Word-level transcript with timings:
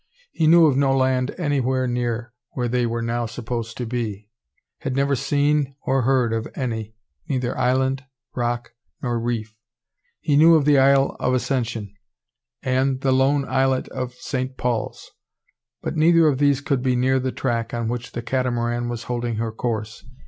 He 0.31 0.47
knew 0.47 0.65
of 0.65 0.75
no 0.75 0.97
land 0.97 1.35
anywhere 1.37 1.85
near 1.85 2.33
where 2.53 2.67
they 2.67 2.87
were 2.87 3.03
now 3.03 3.27
supposed 3.27 3.77
to 3.77 3.85
be; 3.85 4.31
had 4.79 4.95
never 4.95 5.15
seen 5.15 5.75
or 5.83 6.01
heard 6.01 6.33
of 6.33 6.47
any, 6.55 6.95
neither 7.29 7.55
island, 7.55 8.05
rock, 8.33 8.71
nor 9.03 9.19
reef. 9.19 9.55
He 10.19 10.35
knew 10.35 10.55
of 10.55 10.65
the 10.65 10.79
Isle 10.79 11.15
of 11.19 11.35
Ascension, 11.35 11.93
and 12.63 13.01
the 13.01 13.11
lone 13.11 13.45
islet 13.47 13.87
of 13.89 14.15
Saint 14.15 14.57
Paul's. 14.57 15.11
But 15.83 15.95
neither 15.95 16.27
of 16.27 16.39
these 16.39 16.61
could 16.61 16.81
be 16.81 16.95
near 16.95 17.19
the 17.19 17.31
track 17.31 17.71
on 17.71 17.87
which 17.87 18.13
the 18.13 18.23
Catamaran 18.23 18.89
was 18.89 19.03
holding 19.03 19.35
her 19.35 19.51
course. 19.51 20.03